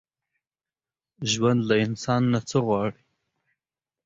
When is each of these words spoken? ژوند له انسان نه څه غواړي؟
ژوند 1.31 1.61
له 1.69 1.75
انسان 1.85 2.21
نه 2.33 2.39
څه 2.49 2.57
غواړي؟ 2.65 3.01